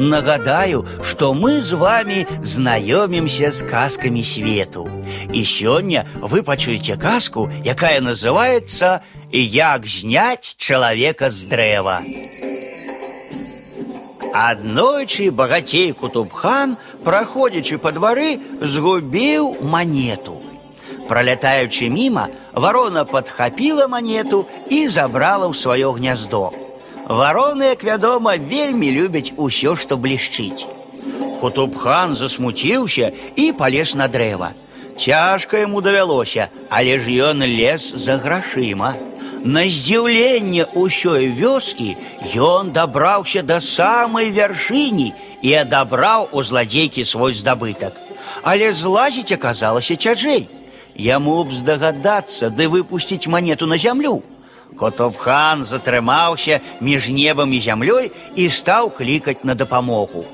[0.00, 4.88] Нагадаю, что мы с вами знаёмимся с казками свету.
[5.30, 12.00] И сегодня вы пачуеце казку, якая называется «Як зняць человека с дрэва».
[14.32, 20.40] Аднойчы багацей Кутубхан, праходзячы па двары, згубіў монету.
[21.08, 26.69] Пролетаючи мимо, ворона подхапила монету и забрала в свое гнездо.
[27.09, 30.65] Вороны, як вядома, вельмі любяць усё, што блішчыць.
[31.39, 34.53] Кутубхан засмуціўся і полез на дрэва.
[34.97, 38.95] Цяжка яму давялося, але ж ён лез за грашыма.
[39.45, 41.93] На здзіўленне ўсёй вёскі
[42.33, 45.13] ён дабраўся да самай вяршыні
[45.45, 47.93] і адабраў у зладзейкі свой здабытак.
[48.41, 50.49] Але злазіць аказалася цяжэй.
[50.97, 54.23] Яму б здагадацца ды выпусціць манету на зямлю.
[54.79, 60.25] Котопхан затрымаўся між небам і зямлёй і стаў клікаць на дапамогу.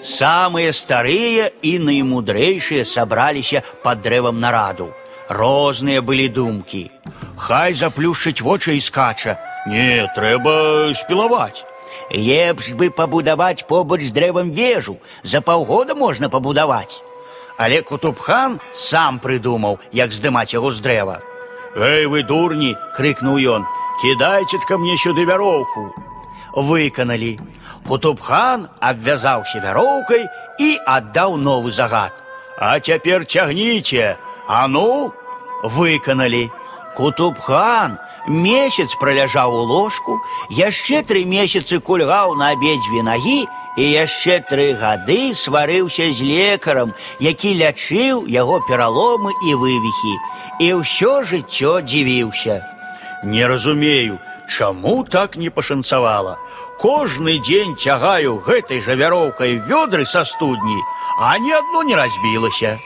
[0.00, 4.88] Самыя старыя і наймудрэйшыя сабраліся пад дрэвам нараду.
[5.28, 6.90] Розныя былі думкі.
[7.36, 9.36] Хай заплюшчыць вочы і скача.
[9.66, 11.64] Не, трэба спілаваць.
[12.10, 17.02] Лепш бы пабудаваць побач з дрэвам вежу, за паўгода можна пабудаваць.
[17.58, 21.20] Але Кутубхан сам прыдумаў, як здымаць яго з дрэва.
[21.76, 23.66] Эй вы дурні, крыкнуў ён,
[24.00, 25.94] кідайце ка мне сюды вяроўку.
[26.54, 27.38] Выканалі.
[27.86, 30.26] Кутубхан абвязаўся вяроўкай
[30.58, 32.12] і аддаў новы загад.
[32.58, 35.12] А цяпер цягніце, а ну,
[35.62, 36.50] выканалі.
[36.96, 43.46] Кутубхан месяц праляжаў у ложку, яшчэ тры месяцы кульгаў на абедзве нагі
[43.76, 50.14] і яшчэ тры гады сварыўся з лекарам, які лячыў яго пераломы і вывіхі,
[50.60, 52.60] і ўсё жыццё дзівіўся.
[53.22, 56.38] Не разумею, чаму так не пашанцавала.
[56.80, 60.80] Кожны дзень цягаю гэтай жа вяроўкай вёдры са студні,
[61.20, 62.76] а ні адно не разбілася.